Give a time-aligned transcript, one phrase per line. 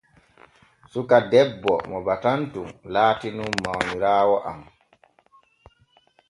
[0.91, 4.59] Suka debbo mo batanton laati nun mawniraawo am.